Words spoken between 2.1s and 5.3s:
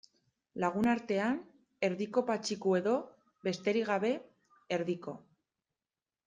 Patxiku edo, besterik gabe, Erdiko.